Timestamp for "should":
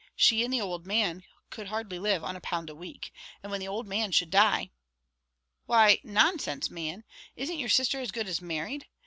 4.11-4.31